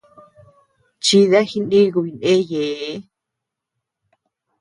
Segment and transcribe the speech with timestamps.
[1.03, 2.91] Chida jinikuy ndeyee.